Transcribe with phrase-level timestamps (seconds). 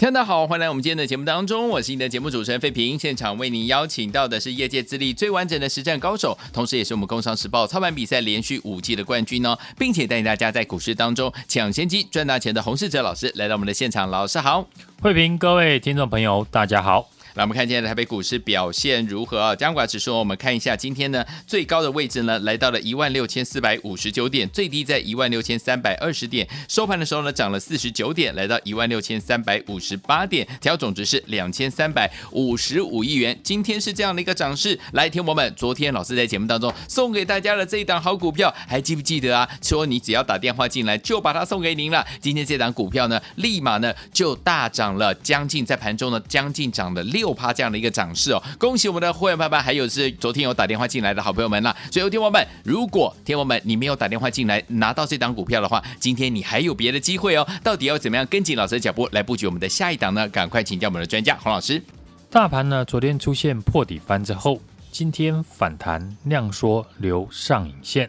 [0.00, 2.98] 听众大家好，欢迎来我们今天的节目当中，我是你的节目主持人费平。
[2.98, 14.66] 现场为您邀请到的是业界资历最完整的实战高手，同时也是我们工商时报操盘比赛连续五季的冠军哦，并且带领大家在股市当中抢先机赚大钱的洪世哲老师来到我们的现场，老师好，
[15.02, 17.10] 惠平，各位听众朋友，大家好。
[17.34, 19.54] 来，我们看今天的台北股市表现如何啊？
[19.54, 33.38] 加权指数，我们看一下今天呢最高的位置呢，来到了一万六千四百五十九点，最低在一万六千三百二十点，收盘的时候呢涨了四十九点，来到一万六千三百五十八点，调总值是两千三百五十五亿元。
[33.44, 34.76] 今天是这样的一个涨势。
[34.94, 39.48] 来，听我们，昨天老师在节目当中送给大家的这一档好股票，还记不记得啊？
[39.62, 42.04] 说你只要打电话进来，就把它送给您了。
[42.20, 47.19] 今天这档股票呢，立马呢就大涨了将近，在盘中呢将近涨了六。
[47.20, 51.76] 六趴这样的一个涨势哦，恭喜我们的会员爸爸，还有是昨天有打电话进来的好朋友们啦。
[51.92, 57.46] 所以，天王们，如果天王们你没有打电话进来拿到这档股票的话，今天你还有别的机会哦。
[57.62, 60.26] 到底要怎么样跟紧老师的脚步来布局我们的下一档呢？
[60.30, 61.82] 赶快请教我们的专家洪老师。
[62.30, 64.58] 大盘呢，昨天出现破底翻之后，
[64.90, 68.08] 今天反弹量缩留上影线，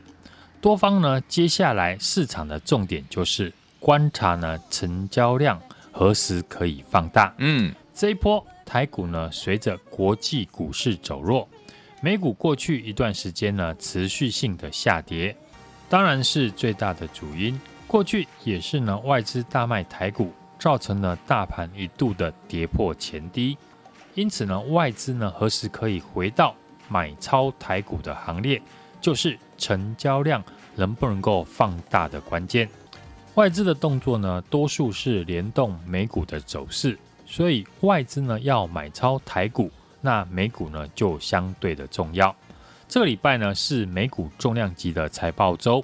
[0.61, 5.59] 多方呢，接下来市场的重点就是观察呢成交量
[5.91, 7.33] 何时可以放大。
[7.39, 8.45] 嗯，这一波。
[8.71, 11.45] 台股呢，随着国际股市走弱，
[11.99, 15.35] 美股过去一段时间呢，持续性的下跌，
[15.89, 17.59] 当然是最大的主因。
[17.85, 23.57] 过去也是呢，外资大卖台股，造成了大盘一度的跌破前低。
[24.13, 26.55] 因此呢，外资呢，何时可以回到
[26.87, 28.61] 买超台股的行列，
[29.01, 30.41] 就是成交量
[30.75, 32.69] 能不能够放大的关键。
[33.35, 36.97] 外资的动作呢，多数是联动美股的走势。
[37.31, 42.35] 所以外资呢要买超台股，那美股呢就相对的重要。
[42.89, 45.81] 这个礼拜呢是美股重量级的财报周，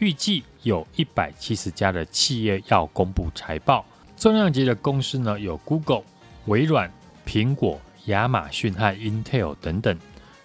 [0.00, 3.82] 预计有一百七十家的企业要公布财报。
[4.18, 6.02] 重量级的公司呢有 Google、
[6.44, 6.92] 微软、
[7.26, 9.98] 苹果、亚马逊和 Intel 等等。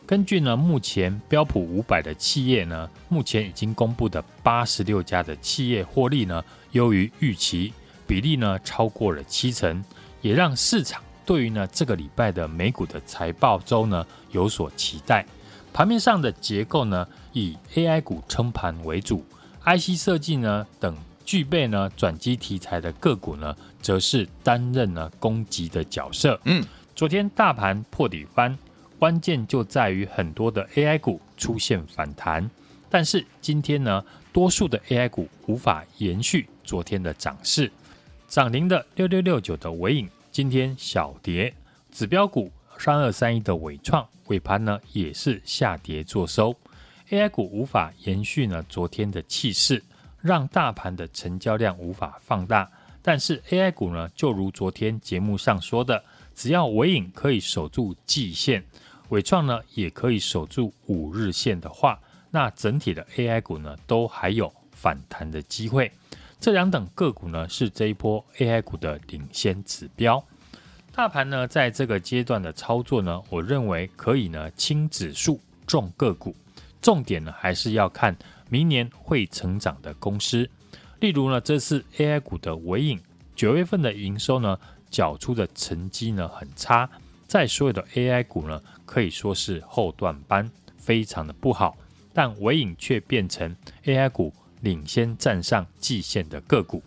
[0.05, 6.41] 根据呢目前标普五百的企业呢，目前已经公布的八十六家的企业获利呢
[6.71, 7.73] 优于预期，
[8.07, 9.83] 比例呢超过了七成。
[10.27, 15.25] 也让市场对于呢这个礼拜的美股的财报周呢有所期待。
[15.71, 19.23] 盘面上的结构呢以 AI 股撑盘为主
[19.63, 20.93] ，IC 设计呢等
[21.23, 26.37] 具备呢转机题材的个股呢则是担任呢攻击的角色。
[26.43, 26.61] 嗯，
[26.93, 28.57] 昨天大盘破底翻，
[28.99, 32.49] 关键就在于很多的 AI 股出现反弹，
[32.89, 37.71] 但是今天呢多数的 AI 股无法延续昨天的涨势。
[38.27, 41.51] 涨停的六六六九的纬颖今天小跌，
[41.91, 46.55] 指标股三二三一的伟创尾盘呢也是下跌做收
[47.09, 49.83] ，AI 股无法延续呢昨天的气势，
[50.21, 52.69] 让大盘的成交量无法放大。
[53.01, 56.03] 但是 AI 股呢，就如昨天节目上说的，
[56.35, 58.63] 只要尾影可以守住季线，
[59.09, 61.99] 纬创呢也可以守住五日线的话，
[62.29, 65.91] 那整体的 AI 股呢都还有反弹的机会。
[66.39, 70.23] 这两等个股呢，是这一波 AI 股的领先指标。
[70.93, 76.35] 大盘呢，在这个阶段的操作呢，我认为可以呢轻指数重个股，
[76.81, 78.15] 重点呢还是要看
[78.49, 80.49] 明年会成长的公司。
[80.99, 82.99] 例如呢，这次 AI 股的尾影，
[83.35, 84.59] 九月份的营收呢，
[84.89, 86.89] 缴出的成绩呢很差，
[87.27, 91.75] 在所有的 AI 股呢，可以说是后段班，非常的不好。
[92.13, 93.55] 但尾影却变成
[93.85, 94.33] AI 股。
[94.61, 96.81] 领先站上季线的个股，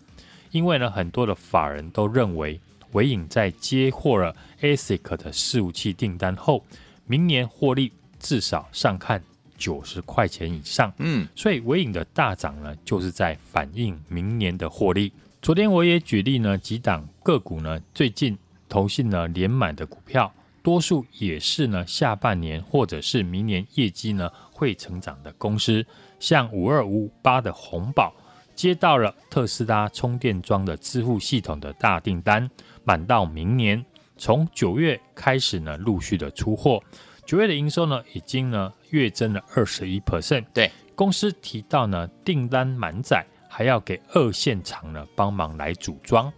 [0.51, 2.59] 因为呢，很多的法人都认为
[2.91, 6.65] 纬颖在接获了 ASIC 的伺服器订单后，
[7.05, 9.23] 明年获利至少上看
[9.57, 10.91] 九十块钱以上。
[10.97, 15.11] 嗯，所以纬颖的大涨呢，就是在反映明年的获利。
[15.41, 24.29] 昨天我也举例呢，几档个股呢，最近投信呢连买的股票，多数也是呢下半年或者是明年业绩呢
[24.61, 25.83] 会成长的公司。
[26.19, 28.13] 像五二五八的红宝
[28.53, 32.47] 接到了特斯拉充电桩的支付系统的大订单，
[32.83, 33.83] 满到明年。
[34.17, 36.79] 从九月开始呢，陆续的出货。
[37.25, 40.45] 九月的营收呢，已经呢月增了二十一 percent。
[40.53, 46.31] 对，公司提到呢，订单满载，还要给二线厂呢帮忙来组装。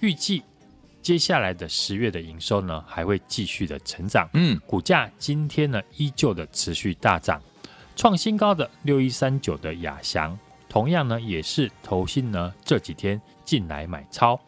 [0.00, 0.42] 预计
[1.00, 4.28] 接下来的十月的营收呢，还会继续的成长。
[4.32, 7.40] 嗯，股价今天呢，依旧的持续大涨。
[7.98, 14.38] 创新高的六一三九的亚翔，同样呢也是投信呢这几天进来买超。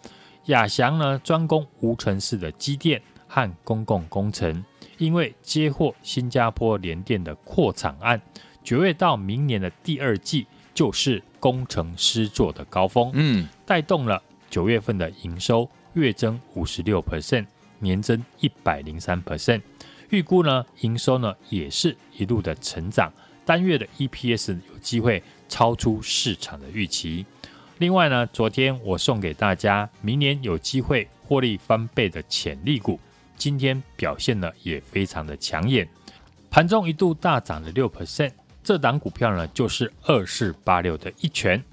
[0.45, 4.65] 亚翔呢专攻无尘室的机电和公共工程，
[4.99, 8.23] 因为接获新加坡联电的扩厂案，
[8.63, 17.47] 九月到明年的第二季就是工程师做的高峰，嗯，带动了九月份的营收月增五十六 percent，
[17.81, 19.61] 年增一百零三 percent。
[20.11, 23.13] 预估呢，营收呢也是一路的成长，
[23.45, 27.25] 单月的 EPS 有机会超出市场的预期。
[27.79, 33.01] 另外呢，昨天我送给大家，明年有机会获利翻倍的潜力股，
[33.37, 35.89] 今天表现呢也非常的抢眼，
[36.51, 38.33] 盘中一度大涨了六 percent。
[38.63, 41.65] 这档股票呢就是二四八六的一拳，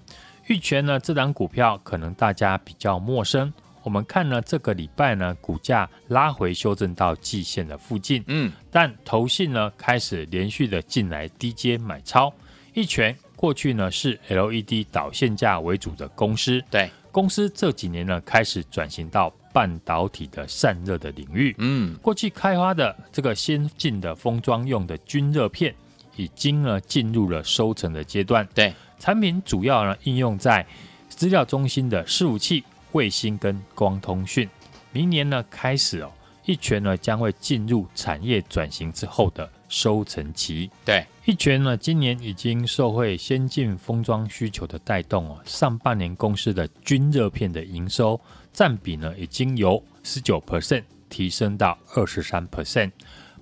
[0.48, 3.54] 一拳呢这档股票可能大家比较陌生。
[3.88, 12.34] 我们看呢，这个礼拜呢，股价拉回修正到季线的附近，嗯，但投信呢开始连续的进来低阶买超。
[12.74, 25.74] 一拳过去呢是 LED 导线架为主的公司，对，公司这几年呢开始转型到半导体的散热的领域，嗯，过去开发的这个先进的封装用的均热片，
[26.18, 30.68] 已经呢进入了收成的阶段，对，产品主要呢应用在
[31.07, 32.66] 资料中心的伺服器。
[32.92, 34.50] 卫星跟光通讯，
[34.92, 36.12] 明年呢开始哦，
[36.45, 40.69] 一拳呢将会进入产业转型之后的收成期。
[40.86, 48.19] 对，一拳呢今年已经受惠先进封装需求的带动哦，上半年公司的均热片的营收
[48.54, 52.92] 占比呢已经由十九 percent 提升到二十三 percent，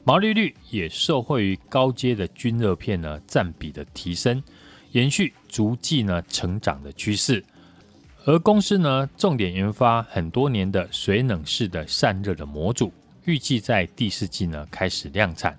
[0.04, 4.44] 毛利率也受惠于高阶的均热片呢占比的提升，
[4.92, 7.44] 延续逐季呢成长的趋势。
[8.28, 12.92] 而公司呢，重点研发很多年的水冷式的散热的模组，
[13.26, 15.56] 预计在第四季呢开始量产，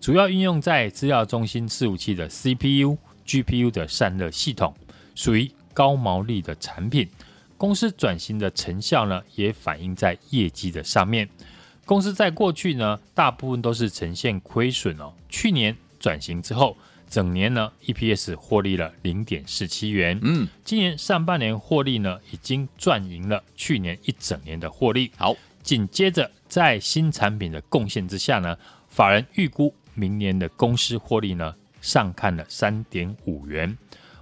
[0.00, 4.74] 主要应用在资料中心伺服器的 CPU、GPU 的散热系统，
[5.14, 7.08] 属于高毛利的产品。
[7.56, 11.28] 公司转型的成效呢，也反映在业绩的上面。
[11.84, 16.76] 公司在过去呢，大部分都是呈现亏损哦，去年转型之后。
[17.08, 20.18] 整年呢，EPS 获利了零点四七元。
[20.22, 25.10] 嗯，今年上半年获利呢，已经赚赢了去年一整年的获利。
[25.16, 28.56] 好，紧接着在新产品的贡献之下呢，
[28.88, 33.76] 法人预估明年的公司获利呢，上看了三点五元。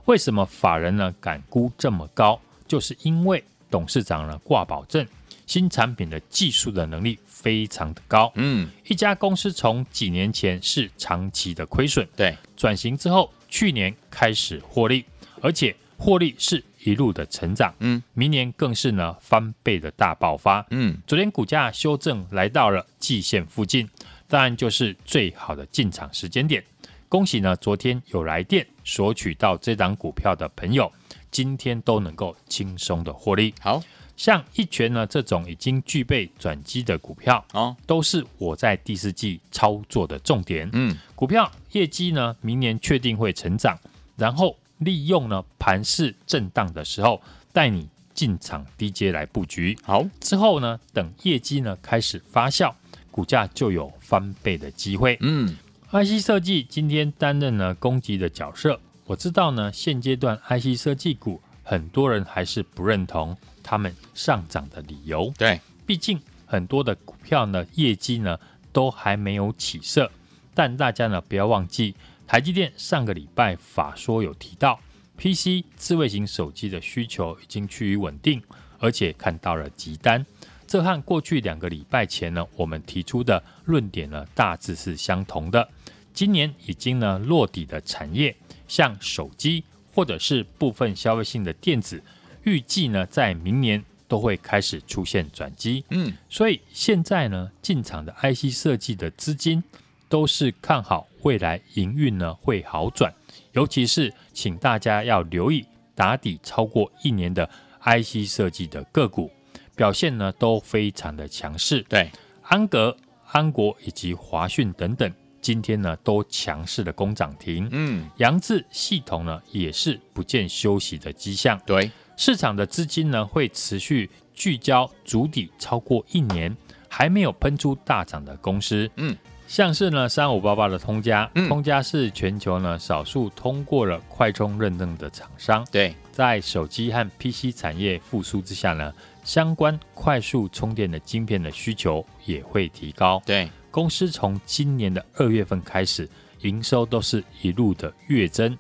[0.05, 2.41] 为什么法人呢敢估这么高？
[2.69, 5.07] 就是因为董事长呢挂保证，
[5.47, 7.19] 新产品的技术的能力。
[7.47, 15.05] 非常的高，嗯，一家公司从几年前是长期的亏损，对，转型之后，去年开始获利，
[15.41, 23.89] 而且获利是一路的成长，嗯，明年更是呢翻倍的大爆发，嗯，昨天股价修正来到了季线附近，
[24.27, 26.65] 当然就是最好的进场时间点。
[27.09, 30.91] 恭喜呢，昨天有来电索取到这档股票的朋友，
[31.31, 33.55] 今天都能够轻松的获利。
[33.61, 33.83] 好。
[34.17, 40.69] 像一拳呢这种已经具备转机的股票，哦，都是我在第四季操作的重点。
[40.73, 43.79] 嗯，股票业绩呢明年确定会成长，
[44.17, 47.21] 然后利用呢盘势震荡的时候
[47.53, 49.77] 带你进场低阶来布局。
[49.83, 52.73] 好，之后呢等业绩呢开始发酵，
[53.11, 55.19] 股价就有翻倍的机会。
[55.21, 55.57] 嗯
[55.91, 58.81] ，IC 设计今天担任了攻击的角色。
[59.05, 63.37] 我知道呢现阶段 IC 设计股很多人还是不认同。
[63.69, 68.39] 他们上涨的理由，对，毕竟很多的股票呢，业绩呢
[68.73, 70.09] 都还没有起色。
[70.55, 71.93] 但大家呢不要忘记，
[72.29, 74.79] 台积电上个礼拜法说有提到
[75.19, 78.41] ，PC 智慧型手机的需求已经趋于稳定，
[78.79, 80.25] 而且看到了急单。
[80.69, 85.69] 这和过去两个礼拜前呢我们提出的论点呢大致是相同的。
[86.15, 88.37] 今年已经呢落底的产业，
[88.69, 92.01] 像手机或者是部分消费性的电子。
[92.47, 99.63] 预计呢，在明年都会开始出现转机，嗯，所以现在呢，进场的 IC 设计的资金
[100.09, 103.13] 都是看好未来营运呢会好转，
[103.51, 107.51] 尤其是请大家要留意打底超过一年的
[107.83, 109.29] IC 设计的个股
[109.75, 112.09] 表现呢都非常的强势，对，
[112.43, 112.97] 安格、
[113.33, 121.91] 安国以及华讯等等，今天呢都强势的攻涨停，嗯，扬智系统呢也是不见休息的迹象，对。
[122.17, 126.55] 市场的资金呢，会持续聚焦主底超过一年
[126.89, 138.93] 还没有喷出大涨的公司，嗯，像是呢三五八八的通家，嗯，通家是全球呢少数通过了快充认证的厂商，对，在手机和 PC 产业复苏之下呢，
[139.23, 146.09] 相关快速充电的晶片的需求也会提高，对，公司从今年的二月份开始，
[146.41, 148.57] 营收都是一路的月增。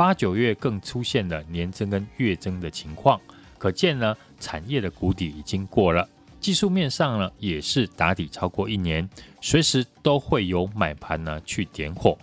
[0.00, 3.20] 八九月更出现了年增跟月增的情况，
[3.58, 6.08] 可见呢产业的谷底已经过了，
[6.40, 9.06] 技术面上呢也是打底超过一年，
[9.42, 12.16] 随时都会有买盘呢去点火。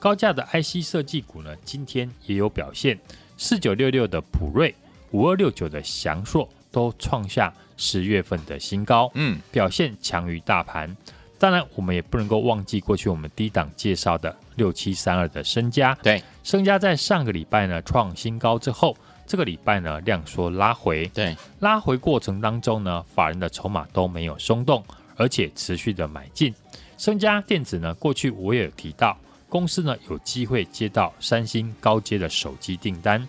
[0.00, 2.98] 高价的 IC 设计股呢今天也有表现，
[3.36, 4.74] 四九六六的普瑞、
[5.12, 10.96] 五二六九的翔硕都创下十月份的新高，嗯，表现强于大盘。
[11.40, 15.96] 当然，我们也不能够忘记过去我们低档介绍的六七三二的升家。
[16.02, 18.94] 对，升家在上个礼拜呢创新高之后，
[19.26, 24.84] 这个礼拜呢量缩拉回，对，拉回过程当中呢，法人的筹码都没有松动，
[25.16, 26.54] 而且持续的买进。
[26.98, 29.16] 升家电子呢，过去我也有提到，
[29.48, 33.26] 公司呢有机会接到三星高阶的手机订单。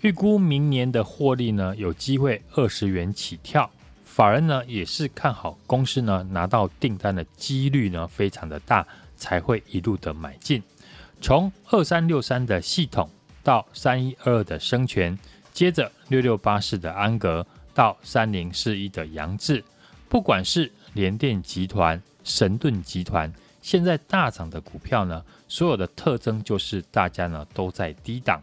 [0.00, 3.70] 预估明年的获利呢，有机会二十元起跳。
[4.14, 10.62] 法人呢也是看好公司呢拿到订单的几率呢非常的大，才会一路的买进。
[11.22, 13.08] 从二三六三的系统
[13.42, 15.18] 到三一二二的生全，
[15.54, 19.64] 接着六六八四的安格到三零四一的杨志，
[20.10, 28.42] 不管是联电集团、神盾集团，现在大涨的股票呢，所有的特征就是大家呢都在低档。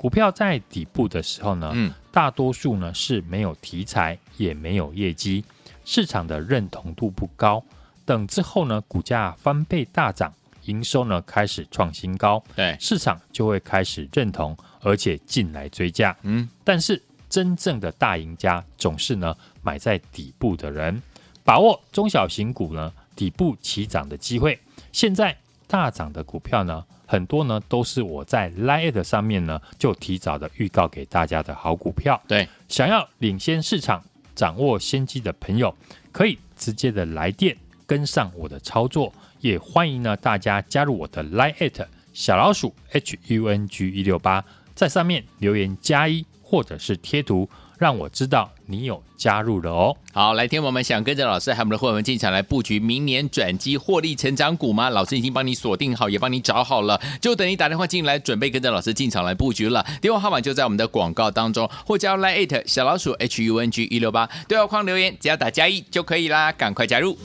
[0.00, 5.44] 股票在底部的时候呢，嗯，大多数呢是没有题材，也没有业绩，
[5.84, 7.62] 市场的认同度不高。
[8.06, 10.32] 等之后呢，股价翻倍大涨，
[10.64, 16.16] 营收呢开始创新高，对，市场就会开始认同，而且进来追价。
[16.22, 21.02] 嗯，但是真正的大赢家总是呢买在底部的人，
[21.44, 24.58] 把握中小型股呢底部起涨的机会。
[24.92, 25.36] 现在
[25.70, 32.20] 大涨的股票呢，很多呢都是我在 Line 上面呢就提早的预告给大家的好股票。
[32.26, 34.02] 对，想要领先市场、
[34.34, 35.72] 掌握先机的朋友，
[36.10, 39.12] 可以直接的来电跟上我的操作。
[39.40, 47.48] 也欢迎呢大家加入我的 Line 小老鼠 H U N G 一六八，在上面留言加一或者是贴图。
[47.78, 49.96] 让我知道你有加入的哦。
[50.12, 54.88] 好，来天我们想跟着老师还有我们的会员进场来布局明年转机获利成长股吗？
[54.90, 59.84] 老师已经帮你锁定好，也帮你找好了，就等你打电话进来，准备跟着老师进场来布局了。
[60.00, 67.16] 电话号码就在我们的广告当中，或加 Line@ 小老鼠 H U N G 一六八对话框留言，只要打加一就可以啦，赶快加入。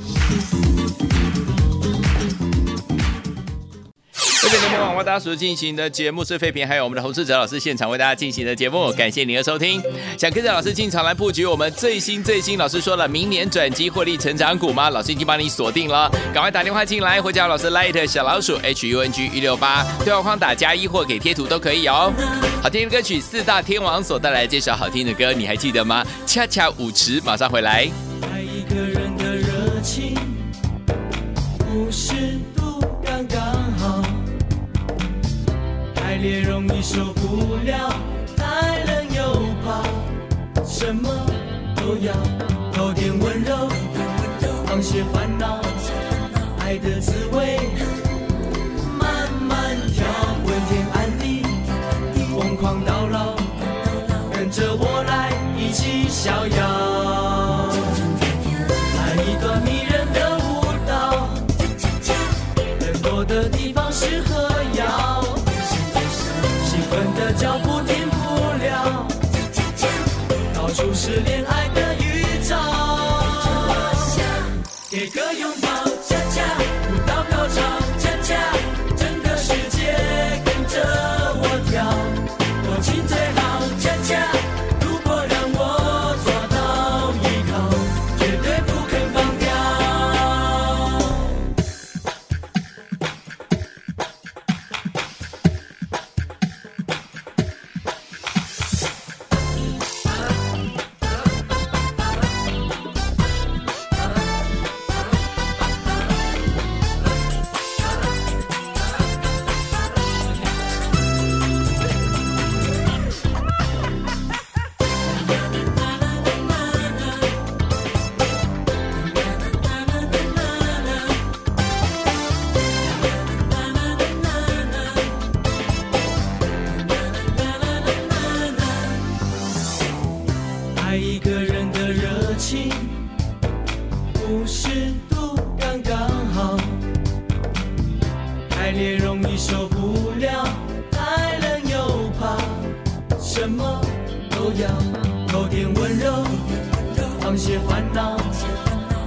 [4.45, 9.81] 这边今天网络大家所进行的节目是废品，还有我们的洪世哲老师现场为大家进行的节目，感谢您的收听。
[10.19, 14.91] 想跟着老师进场来布局我们最新最新，老师说了，明年转机获利成长股吗？
[14.91, 22.13] 老师已经帮你锁定了，赶快打电话进来，或叫老师 Light 小老鼠 H U N G 一六八，对话框打加一或给贴图都可以哦。
[22.61, 26.05] 好听的歌曲四大天王所带来这首好听的歌，你还记得吗？
[26.27, 27.89] 恰恰舞池马上回来。
[36.88, 38.00] 受不了，
[38.38, 39.82] 太冷又怕，
[40.63, 41.10] 什么
[41.75, 42.13] 都要，
[42.77, 43.68] 有点温柔，
[44.68, 45.60] 放些烦恼，
[46.60, 47.58] 爱的滋味，
[49.00, 50.06] 慢慢调，
[50.46, 51.42] 问天安地，
[52.30, 53.36] 疯狂到老，
[54.32, 56.75] 跟着我来一起逍遥，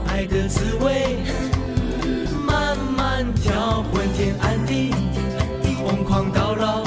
[0.08, 1.18] 爱的滋味，
[2.46, 4.94] 慢慢调，昏天暗地，
[5.86, 6.82] 疯狂到老，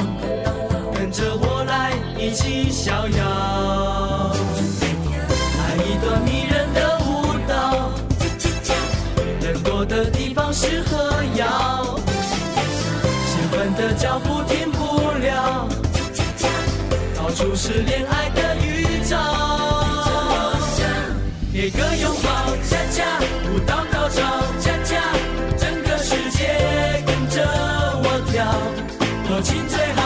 [0.93, 4.31] 跟着我来一起逍遥。
[5.57, 7.09] 来一段迷人的舞
[7.47, 7.91] 蹈，
[9.41, 11.99] 人多的地方适合摇，
[13.25, 15.67] 兴奋的脚步停不了，
[17.15, 18.50] 到处是恋爱的
[24.13, 24.19] 吵
[24.59, 25.01] 架架，
[25.57, 27.41] 整个世界跟着
[28.03, 28.45] 我跳，
[29.27, 30.00] 多情最好。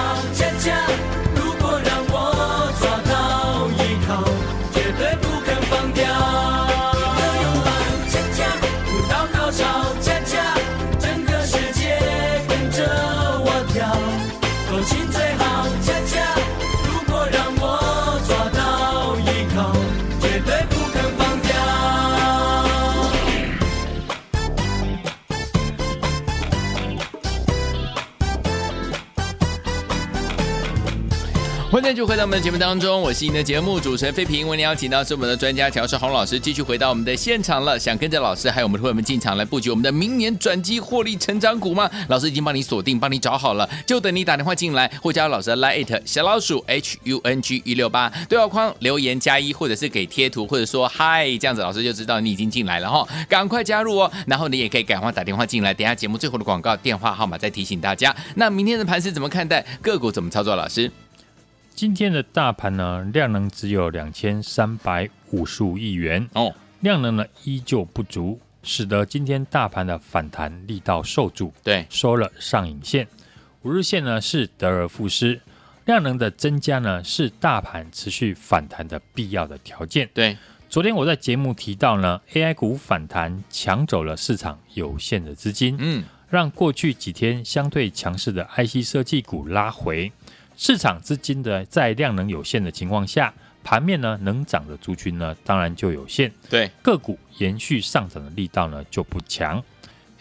[31.96, 34.46] 欢迎继续回到我们的节目当中，我是您的节目主持人费平。
[34.50, 37.80] 为您邀请到是我们的专家乔世宏老师，继续回到我们的现场了。
[37.80, 41.90] 想跟着老师还有我们的朋友们进场来布局我们的明年转机获利成长股吗？
[42.10, 53.08] 老师已经帮你锁定，帮你找好了，就等你打电话进来或加入老师的 Line 小老鼠 H U N G 一六八对话框留言加一，或者是给贴图，或者说嗨，这样子老师就知道你已经进来了哈。
[53.30, 55.74] 赶快加入哦，然后你也可以赶快打电话进来。
[55.74, 58.14] 等下节目最后的广告电话号码再提醒大家。
[58.36, 59.66] 那明天的盘是怎么看待？
[59.82, 60.58] 个股怎么操作？
[60.58, 60.92] 老师？
[61.76, 66.26] 今天的大盘呢，量能只有两千三百五十五亿元。
[66.32, 73.06] 哦，量能呢依旧不足，使得今天大盘的反弹力道受阻，对，收了上影线，
[73.64, 75.42] 五日线呢是得而复失，
[75.84, 80.10] 量能的增加呢是大盘持续反弹的必要的条件。
[80.14, 80.38] 对，
[80.70, 90.10] 昨天我在节目提到呢，AI 股反弹抢走了市场有限的资金，嗯，让过去几天相对强势的 IC 设计股拉回。
[90.58, 93.34] 市场资金的在量能有限的情况下，
[93.64, 99.62] 盘面呢能涨的族群呢当然就有限，对个股延续上涨的力道呢就不强。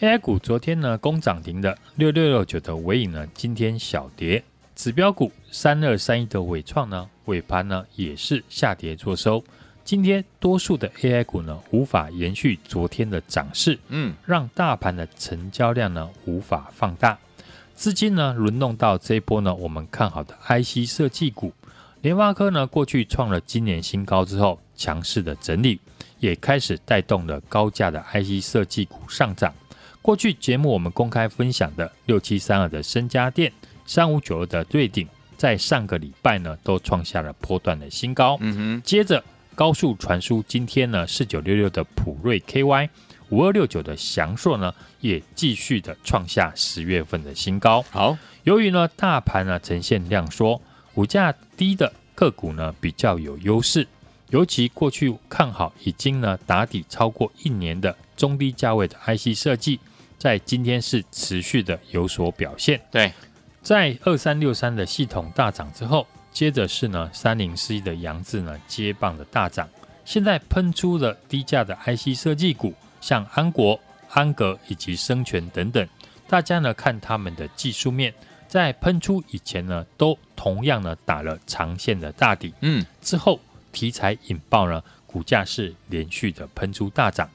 [0.01, 4.43] AI 股昨天呢攻涨停的六六六九的尾影呢今天小跌，
[4.75, 9.43] 指标股三二三一的伟创呢尾盘呢也是下跌做收。
[9.85, 17.19] 今天多数的 AI 股呢无法延续昨天的涨势，嗯，让大盘的成交量呢无法放大。
[17.75, 21.53] 资金呢轮动到这一波呢，我们看好的 IC 设计股，
[22.03, 25.81] 联发科呢过去创了今年新高之后，强势的整理
[26.21, 29.53] 也开始带动了高价的 IC 设计股上涨。
[30.01, 33.53] 过去节目我们公开分享的六七三二的深家电、
[33.85, 38.39] 三五九二的瑞鼎，在上个礼拜呢都创下了波段的新高。
[38.41, 39.23] 嗯哼，接着
[39.55, 42.89] 高速传输，今天呢四九六六的普瑞 KY。
[43.31, 47.83] 五二六九的祥硕呢，也继续的创下十月份的新高。
[47.91, 50.61] 好，由于呢大盘呢呈现量缩，
[50.95, 53.87] 股价低的个股呢比较有优势，
[54.31, 59.81] 尤其过去看好已经呢打底超过一年的中低价位的 IC 设计，
[60.19, 62.81] 在今天是持续的有所表现。
[62.91, 63.13] 对，
[63.63, 69.69] 在二三六三的系统大涨之后，接着是呢三零四一的杨志呢接棒的大涨，
[70.05, 72.75] 现在喷出了低价的 IC 设计股。
[73.05, 75.87] 像安国、安格以及生全等等，
[76.27, 78.15] 大家呢看他们的技术面，
[78.49, 83.39] 在喷出以前呢，都同样呢打了长线的大底，嗯，之后
[83.73, 87.29] 题材引爆呢，股价是连续的喷出大涨。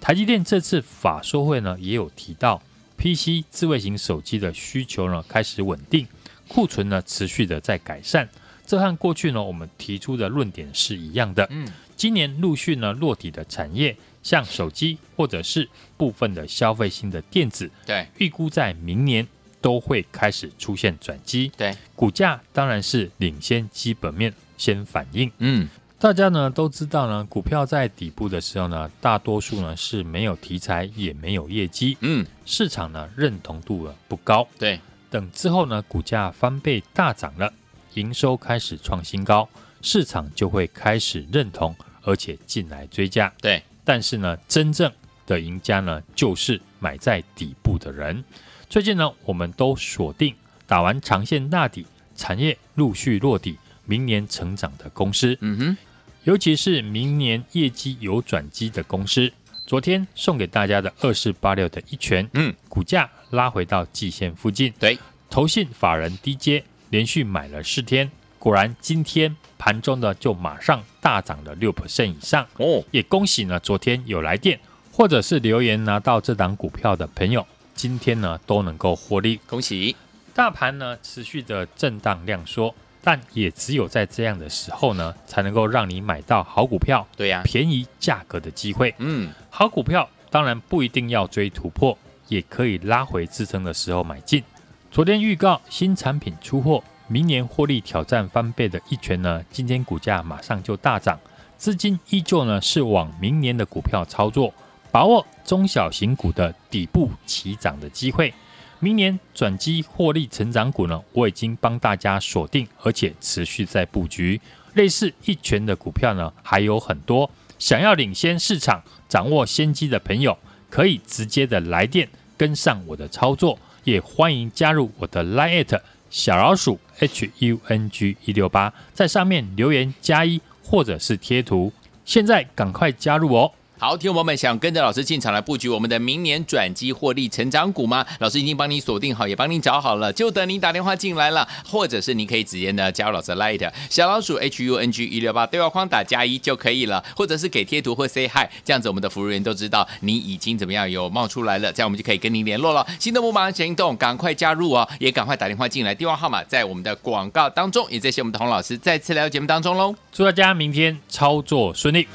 [0.00, 2.62] 台积电这次法说会呢也有提到
[2.96, 6.06] ，PC 智慧型手机的需求呢开始稳定，
[6.46, 8.28] 库存呢持续的在改善，
[8.64, 13.96] 这和过去呢我们提出的论点是一样的，嗯，今年陆续呢落底的产业。
[14.28, 19.26] 像手机或者是部分的消费性的电子，对，预估在明年
[19.58, 25.32] 都会开始出现转机，对，股价当然是领先基本面先反应。
[25.38, 25.66] 嗯，
[25.98, 37.50] 大家呢都知道呢，股票在底部的时候呢，大多数呢是没有题材也没有业绩，嗯，市场呢认同度呢不高，对，等之后呢股价翻倍大涨了，
[37.94, 39.48] 营收开始创新高，
[39.80, 43.62] 市场就会开始认同，而且进来追加，对。
[43.88, 44.92] 但是呢，真正
[45.26, 48.22] 的赢家呢，就是买在底部的人。
[48.68, 50.34] 最近呢，我们都锁定
[50.66, 55.38] 打完长线大底，产业陆续落底，明年成长的公司。
[55.40, 55.76] 嗯哼，
[56.24, 59.32] 尤其是明年业绩有转机的公司。
[59.64, 64.70] 昨天送给大家的二四八六的一拳，嗯，股价拉回到季线附近。
[64.78, 64.98] 对，
[65.30, 68.10] 投信法人低接，连续买了四天。
[68.38, 74.58] 果然，今天盘中呢就马上大涨了六 percent 以上哦，也恭喜呢，昨天有来电
[74.92, 79.96] 或者是留言拿到这档股票的朋友，今天呢都能够获利，恭喜！
[80.34, 82.72] 大盘呢持续的震荡量缩，
[83.02, 88.94] 但也只有在这样的时候呢，才能够让你买到好股票，对呀，便宜价格的机会。
[88.98, 91.98] 嗯，好股票当然不一定要追突破，
[92.28, 94.44] 也可以拉回支撑的时候买进。
[94.92, 96.84] 昨天预告新产品出货。
[97.10, 101.18] 明年获利挑战翻倍的一拳呢，今天股价马上就大涨，
[101.56, 104.52] 资金依旧呢是往明年的股票操作，
[104.92, 108.32] 把握中小型股的底部起涨的机会。
[108.78, 114.38] 明年转机获利成长股呢，我已经帮大家锁定，而且持续在布局。
[114.74, 120.36] 类似一拳的股票呢还有很多，想要领先市场、掌握先机的朋友，
[120.68, 131.72] 可以直接的来电跟上我的操作，也欢迎加入我的 Line@ 小老鼠 H U N G 一六八，在上面留言加一或者是贴图，
[132.04, 133.52] 现在赶快加入哦！
[133.80, 138.04] 好，听众朋友们想跟着老师进场来布局我们的明年转机获利成长股吗？
[138.18, 152.84] 老师已经帮你锁定好，也帮你找好了，就等你打电话进来了，或者是你可以直接呢加入老师的 Light 小老鼠 H U N G 一六八对话框打加一就可以了，或者是给贴图或 Say Hi，这样子我们的服务员都知道你已经怎么样有冒出来了，这样我们就可以跟您联络了。
[152.98, 162.08] 心动不马上行动，赶快加入哦，也赶快打电话进来，电话号码在我们的广告当中，也谢谢我们的洪老师再次来到节目当中喽，祝大家明天操作顺利。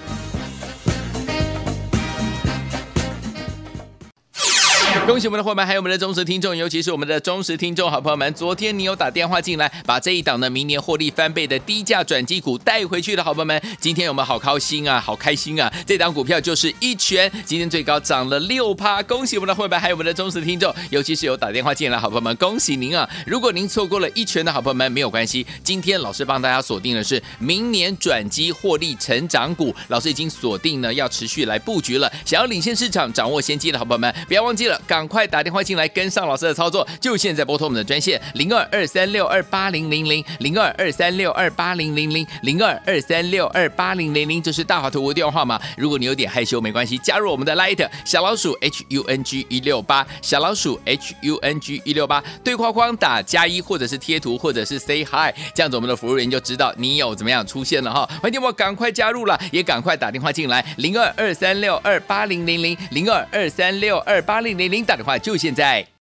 [5.06, 8.34] 恭喜我们的伙伴，还有我们的忠实听众，尤其是我们的忠实听众好朋友们。
[8.34, 15.72] 昨天你有打电话进来，把这一档的明年获利翻倍的低价转机股带回去的好朋友们，今天我们好高兴啊，好开心啊！
[15.86, 19.04] 这档股票就是一拳，今天最高涨了六趴。
[19.04, 23.08] 恭喜我们的伙伴，还有我们的忠实听众，尤其是有打电话进来好朋友们，恭喜您啊！
[23.28, 32.10] 如果您错过了一拳的好朋友们，没有关系，今天老师帮大家锁定的是明年转机获利成长股，老师已经锁定了要持续来布局了。
[32.24, 34.82] 想要领先市场、掌握先机的好朋友们，不要忘记了。
[34.94, 45.60] 赶快打电话进来跟上老师的操作，就现在拨通我们的专线零二二三六二八零零零零二二三六二八零零零零二二三六二八零零零，这是大华图的电话号码。
[45.76, 58.08] 如果你有点害羞没关系，加入我们的 Light 小老鼠 H U N G 一六八小老鼠 H U N G 一六八对话框打加一或者是贴图或者是 Say Hi，这样子我们的服务员就知道你有怎么样出现了哈。
[58.22, 65.18] 欢迎我赶快加入了，也赶快打电话进来零二二三六二八零零零零二二三六二八零零零打电话。
[65.18, 65.94] 就现在。